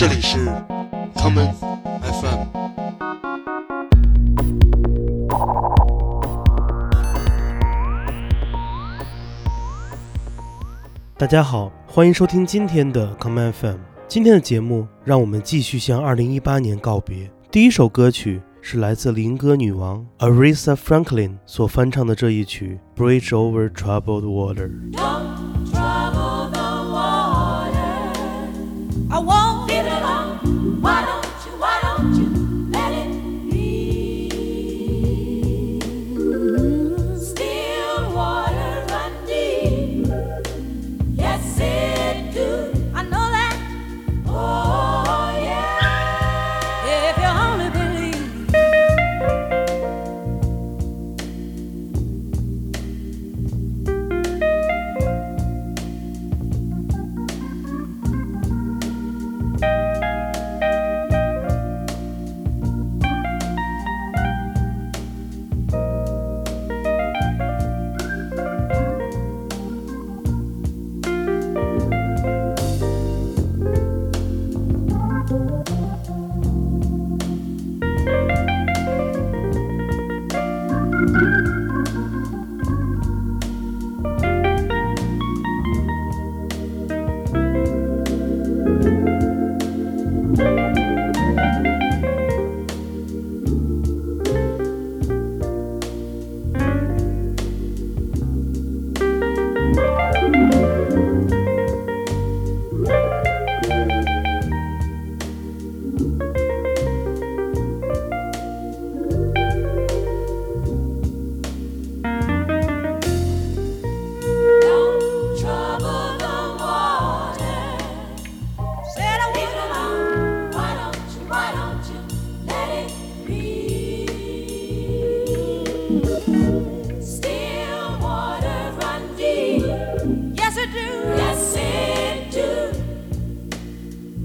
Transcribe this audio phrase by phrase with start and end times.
[0.00, 0.38] 这里是
[1.14, 1.52] common
[2.00, 2.46] FM。
[11.18, 13.76] 大家好，欢迎收听今天的 common FM。
[14.08, 17.30] 今天的节目，让我们继续向2018年告别。
[17.50, 24.70] 第一首歌曲是来自灵歌女王 Aretha Franklin 所翻唱的这一曲《Bridge Over Troubled Water》。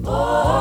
[0.07, 0.54] Oh,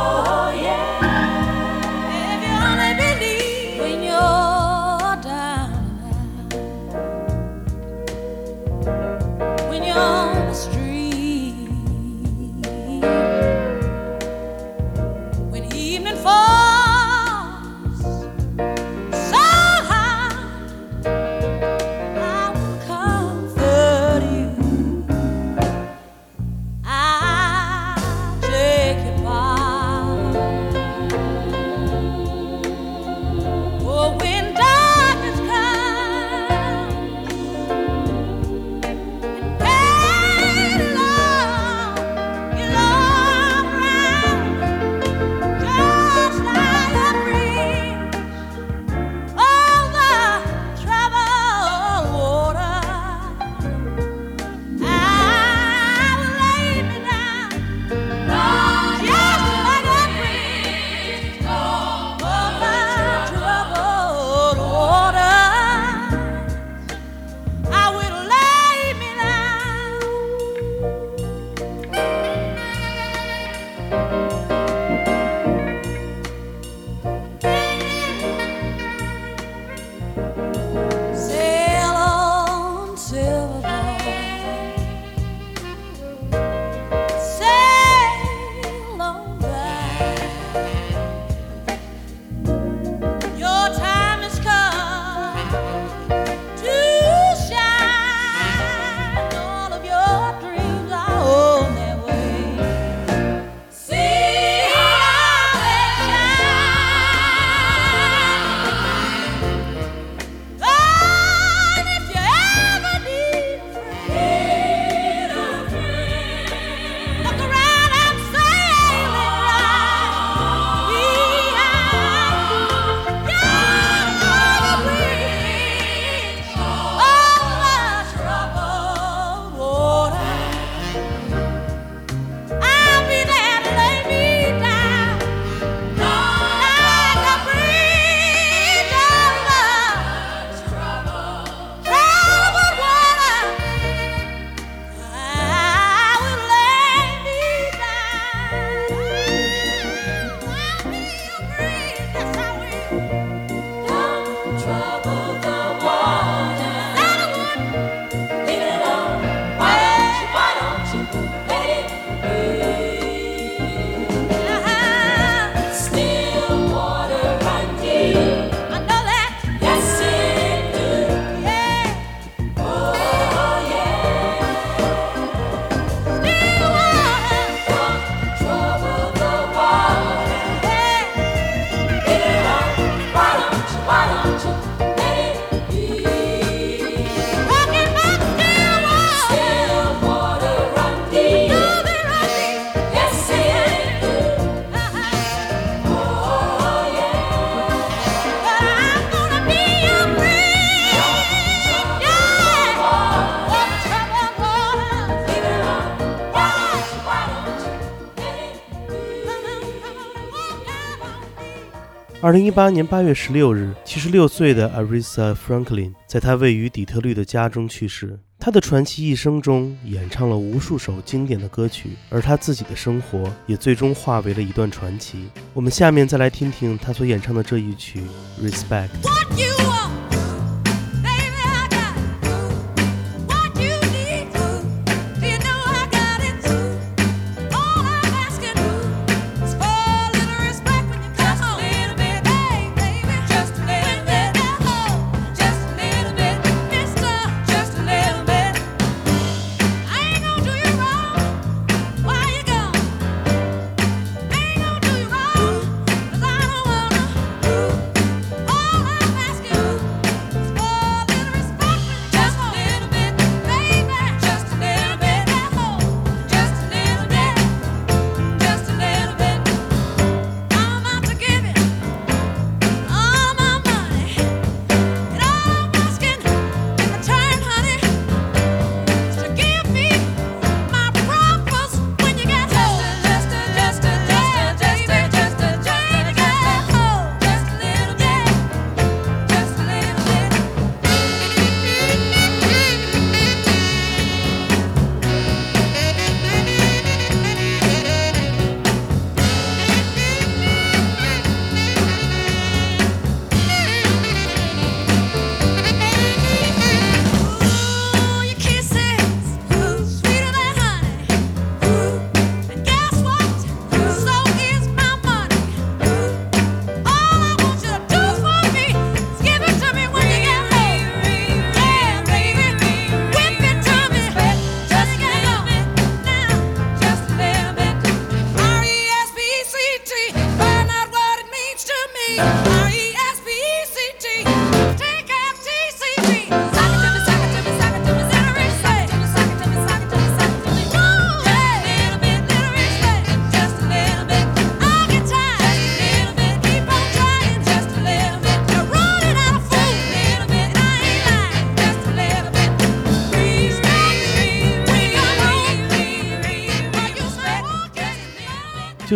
[212.25, 218.19] 二零一八年八月十六日七十六岁的 arisa franklin 在他位于底特律的家中去世。
[218.39, 225.29] 他的传奇一生中演唱了无数首经典的歌曲而他自己的生活也最终化为了一段传奇。
[225.53, 228.01] 我们下面再来听听他所演唱的这一曲
[228.41, 230.14] respect what you are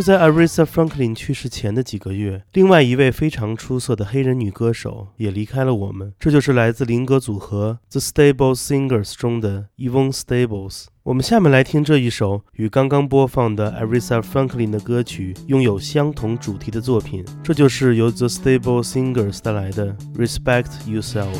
[0.09, 18.29] 在 Arisa franklin 去世前的几个月另外一位非常出色的黑人女歌手也离开了我们这就是来自灵歌组合 the stable singers 中的 yvonne stables 我们下面来听这一首与刚刚播放的 Arisa franklin 的歌曲拥有相同主题的作品这就是由 the
[18.29, 21.37] stable singers 带来的 respect yourself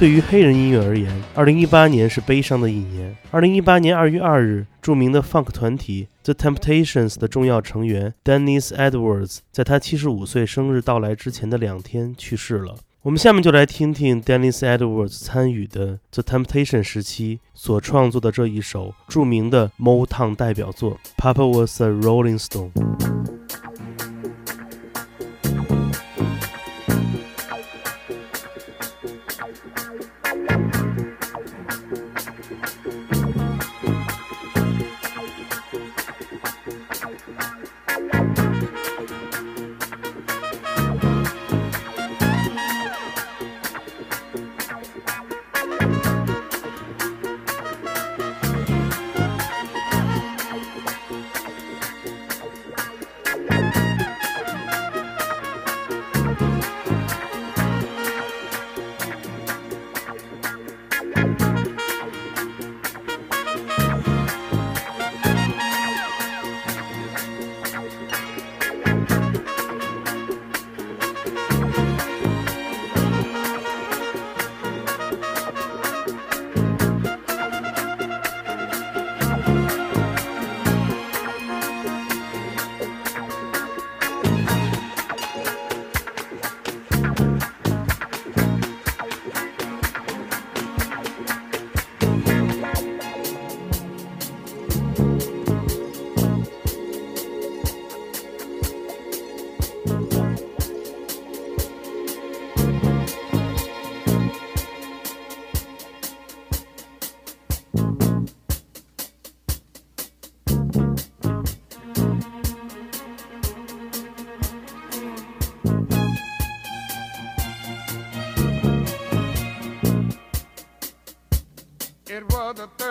[0.00, 3.14] 对于黑人音乐而言，2018年是悲伤的一年。
[3.32, 12.76] 2018年2月2日，著名的 funk 团体 The Temptations 的重要成员 Dennis Edwards 在他75岁生日到来之前的两天去世了。
[13.02, 22.72] 我们下面就来听听 Dennis Edwards 参与的 The Temptation 时期所创作的这一首著名的 Motown 代表作《Papa Was a Rolling Stone》。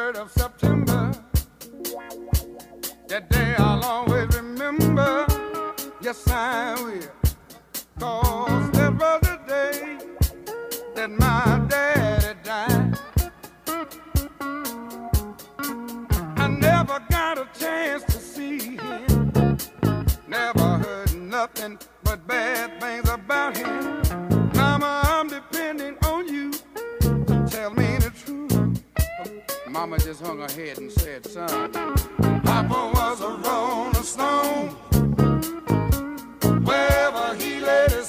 [0.10, 1.12] 3rd of September.
[3.08, 5.26] That day I'll always remember.
[6.02, 7.02] Yes, I will.
[8.00, 9.98] Cause that was the day
[10.96, 12.89] that my daddy died.
[30.10, 34.70] Just hung her head and said, son, Papa was a rolling stone.
[36.64, 38.09] Wherever he laid his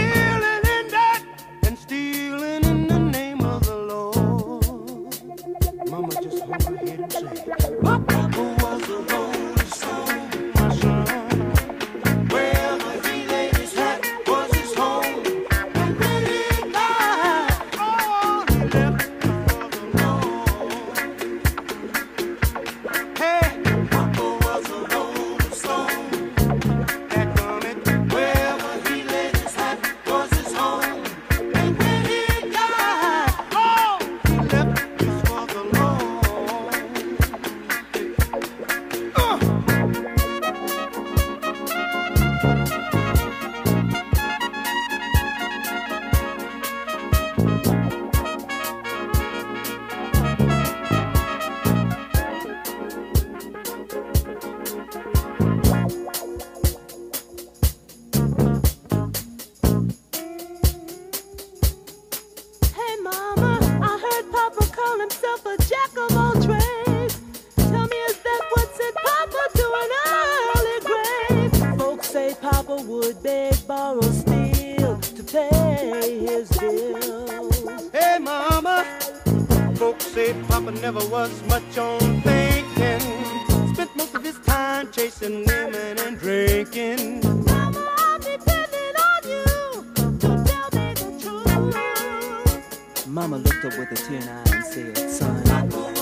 [93.21, 96.00] Mama looked up with a tear in her eye and said, son,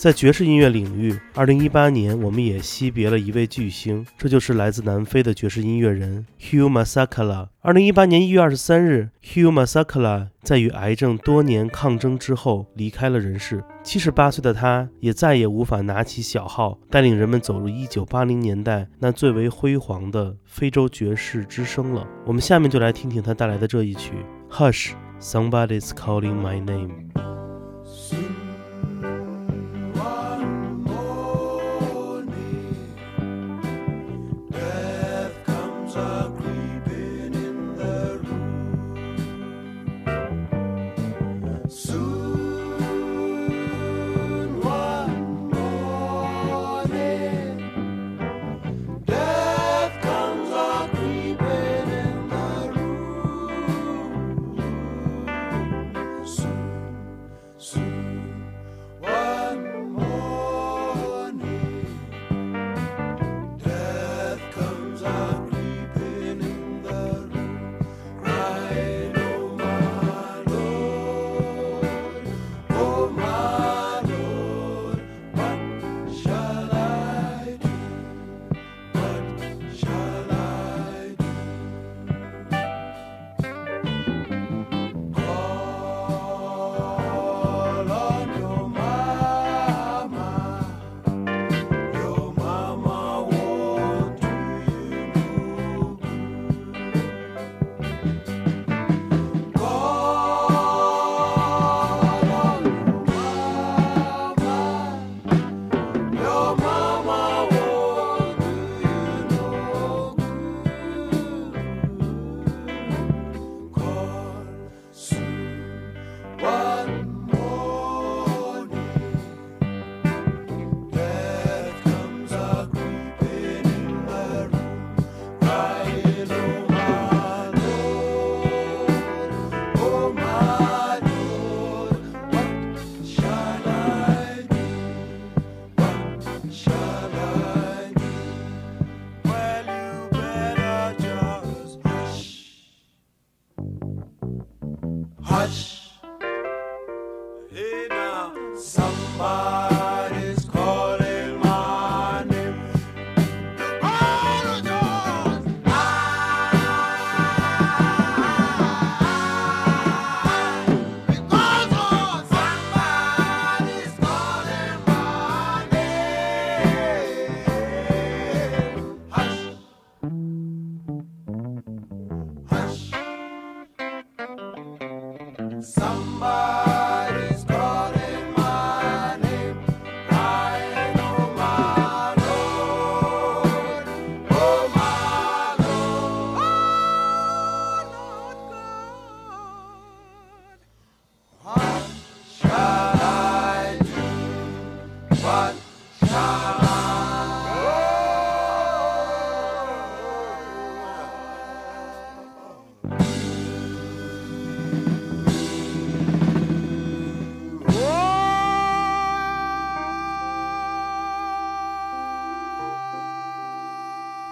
[0.00, 7.48] 在爵士音乐领域，二零一八年我们也惜别了一位巨星，这就是来自南非的爵士音乐人 Hugh Masakala。
[7.60, 13.62] 二零一八年一月二十三日，Hugh Masakala 在与癌症多年抗争之后离开了人世。
[13.82, 22.08] 七十八岁的他，也再也无法拿起小号，带领人们走入一九八零年代那最为辉煌的非洲爵士之声了。
[22.24, 24.14] 我们下面就来听听他带来的这一曲
[24.50, 27.10] 《Hush, Somebody's Calling My Name》。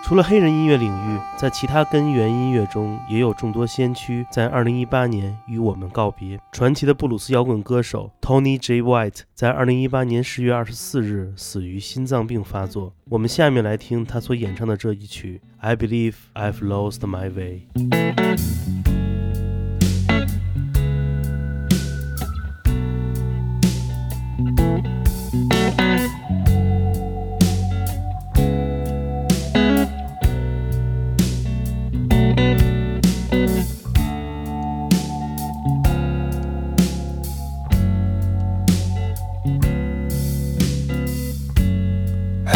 [0.09, 6.41] 除了黑人音乐领域，在其他根源音乐中，也有众多先驱在2018年与我们告别。
[6.51, 8.81] 传奇的布鲁斯摇滚歌手 Tony J.
[8.81, 12.95] White 在2018年10月24日死于心脏病发作。
[13.11, 17.69] 我们下面来听他所演唱的这一曲《I Believe I've Lost My Way》。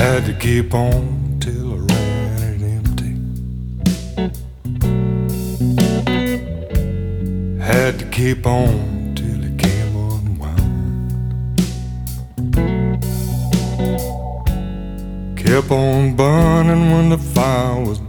[0.03, 3.13] Had to keep on till I ran it empty.
[7.63, 10.59] Had to keep on till it came unwound.
[15.39, 18.01] Kept on burning when the fire was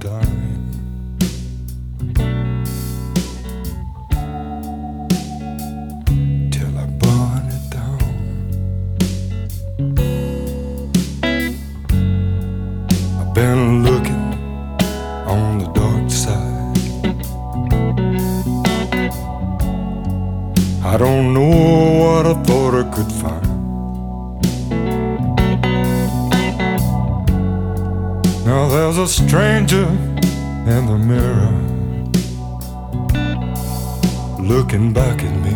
[34.74, 35.54] looking back at me.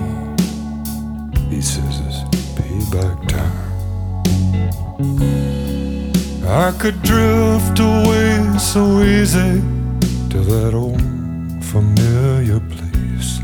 [1.50, 2.20] He says it's
[2.54, 3.52] payback time.
[6.46, 9.62] I could drift away so easy
[10.30, 11.02] to that old
[11.64, 13.40] familiar place.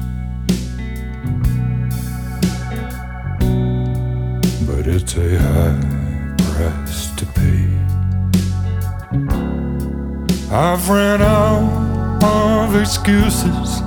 [4.68, 7.68] But it's a high price to pay.
[10.56, 13.83] I've ran out of excuses,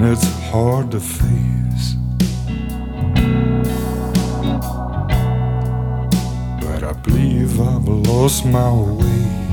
[0.00, 1.96] and it's hard to face.
[6.60, 9.47] but I believe I've lost my way.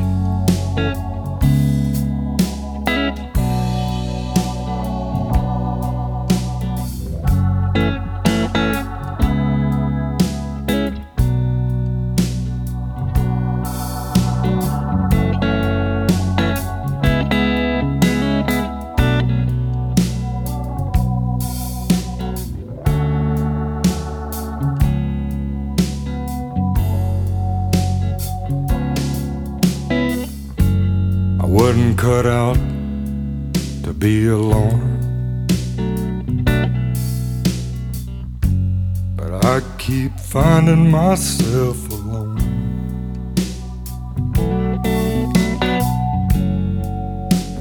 [39.45, 42.39] I keep finding myself alone.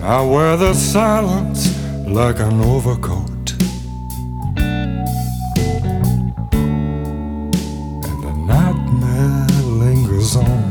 [0.02, 1.62] I wear the silence
[2.08, 3.46] like an overcoat.
[8.08, 9.46] And the nightmare
[9.84, 10.64] lingers on.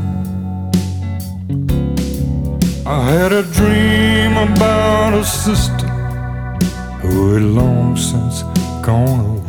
[2.84, 5.86] I had a dream about a sister
[7.00, 8.42] who had long since
[8.82, 9.43] gone away.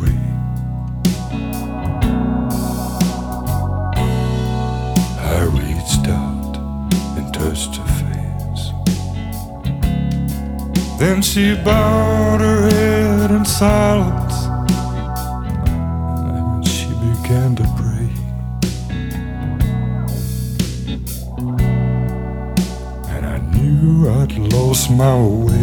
[10.98, 14.34] Then she bowed her head in silence
[16.16, 18.08] and she began to pray.
[23.14, 25.55] and I knew I'd lost my way.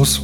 [0.00, 0.22] Haus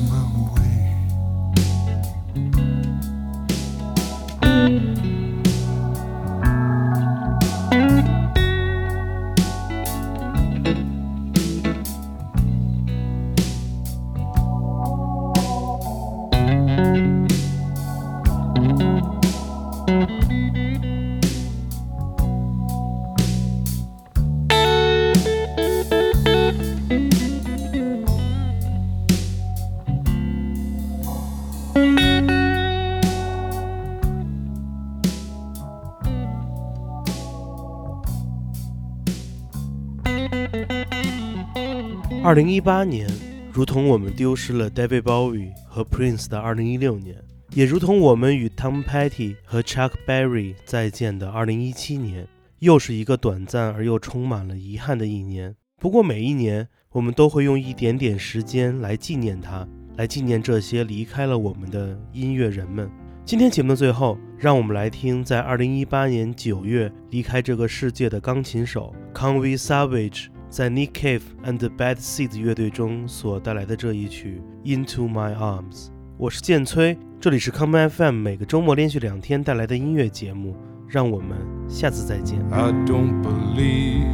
[42.26, 43.08] 二零一八年，
[43.52, 47.14] 如同我们丢失了 David Bowie 和 Prince 的二零一六年，
[47.52, 52.26] 也如同我们与 Tom Petty 和 Chuck Berry 再见的二零一七年，
[52.58, 55.54] 又是一个短暂而又充满了遗憾的一年。
[55.80, 59.64] 不过每一年，我们都会用一点点时间来纪念他，
[59.96, 62.90] 来纪念这些离开了我们的音乐人们。
[63.24, 75.87] 今天节目的最后，让我们来听在2018年9月离开这个世界的钢琴手 Conway Savage 在 Nick Cave and the Bad Seeds 乐队中所带来的这一曲《Into My Arms》。
[76.17, 80.55] 我是建崔，这里是 Come FM 每个周末连续两天带来的音乐节目，
[80.87, 82.39] 让我们下次再见。
[82.51, 84.05] I don't believe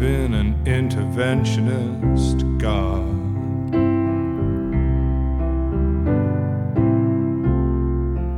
[0.00, 3.16] in an interventionist God.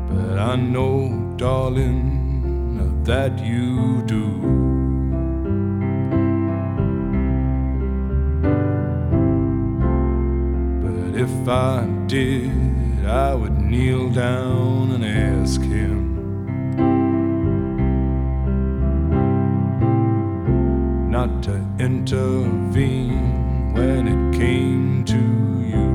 [0.09, 4.73] But I know, darling, that you do.
[11.45, 16.03] If I did, I would kneel down and ask him.
[21.12, 25.21] not to intervene when it came to
[25.71, 25.88] you.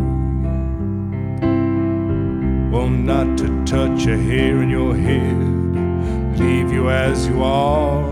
[2.70, 8.08] Well, not to touch a hair in your head, leave you as you are.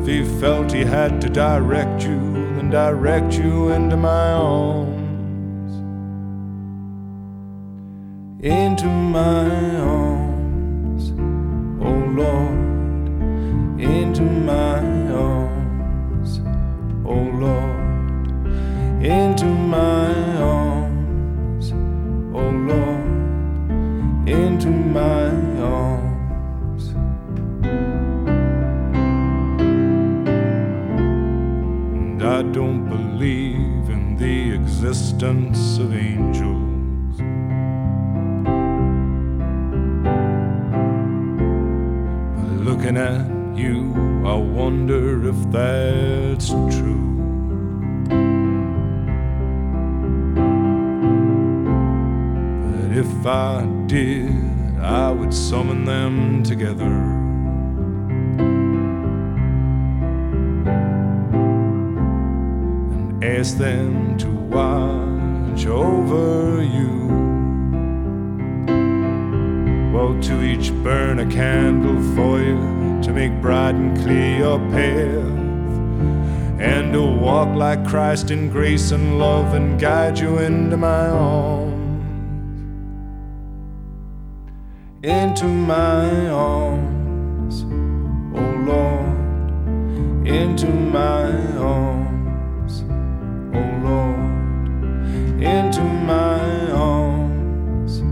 [0.00, 2.18] If he felt he had to direct you,
[2.56, 4.69] then direct you into my arms.
[8.42, 11.10] Into my arms,
[11.82, 14.80] oh Lord, into my
[15.12, 15.50] arms
[17.10, 18.46] oh Lord,
[19.04, 21.72] into my arms,
[22.32, 26.94] oh Lord, into my arms.
[32.22, 36.19] I don't believe in the existence of angels.
[45.30, 47.06] If that's true.
[52.64, 56.94] But if I did, I would summon them together.
[62.94, 66.90] And ask them to watch over you.
[69.92, 75.38] Well, to each burn a candle for you to make bright and clear your path,
[76.60, 81.70] and to walk like Christ in grace and love and guide you into my arms.
[85.02, 87.64] Into my arms,
[88.34, 92.84] oh Lord, into my arms,
[93.54, 98.02] oh Lord, into my arms,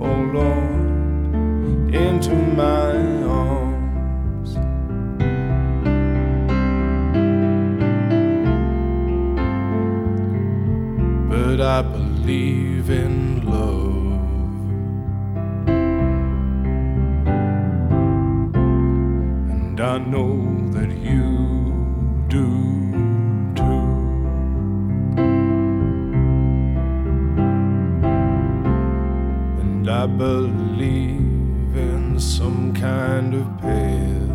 [0.00, 2.89] oh Lord, into my
[11.62, 14.20] I believe in love.
[19.50, 22.48] And I know that you do
[23.54, 23.86] too.
[29.60, 34.30] And I believe in some kind of path.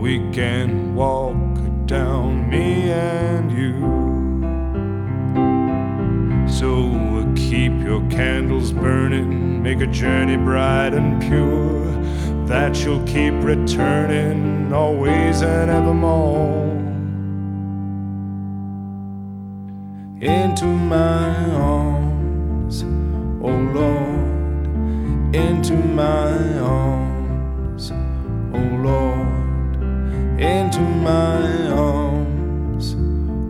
[0.00, 1.47] We can walk
[1.88, 3.72] down, me and you.
[6.46, 11.86] So keep your candles burning, make a journey bright and pure,
[12.46, 16.68] that you'll keep returning always and evermore.
[20.20, 22.82] Into my arms,
[23.40, 29.27] oh Lord, into my arms, oh Lord,
[30.38, 32.94] into my arms,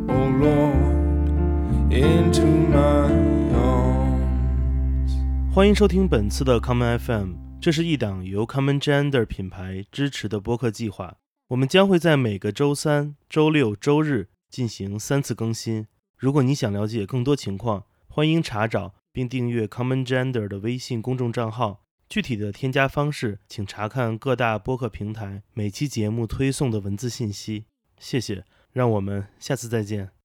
[0.08, 3.12] oh Lord, into my
[3.52, 5.12] arms.
[5.52, 11.16] 欢迎收听本次的 Common FM，这是一档由 Common Gender 品牌支持的播客计划。
[11.48, 15.86] 我们将会在每个周三、周六、周日进行三次更新。
[16.16, 21.82] 如果你想了解更多情况，欢迎查找并订阅 Common Gender 的微信公众账号。
[22.08, 27.66] 具体的添加方式，请查看各大播客平台每期节目推送的文字信息。
[27.98, 30.17] 谢谢，让我们下次再见。